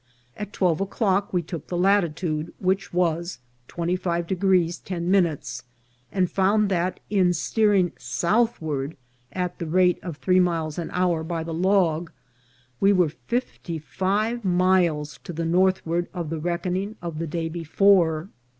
[0.35, 3.37] At twelve o'clock we took the latitude, which was
[3.69, 5.39] in 25° 10',
[6.11, 8.97] and found that in steering southward
[9.31, 12.11] at the rate of three miles an hour by the log,
[12.79, 18.29] we were fifty five miles to the northward of the reckoning of the day before.